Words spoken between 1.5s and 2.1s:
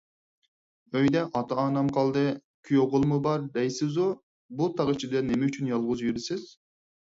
ئانام